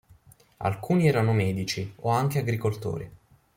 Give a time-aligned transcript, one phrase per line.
[0.57, 3.07] Alcuni erano medici o anche agricoltori.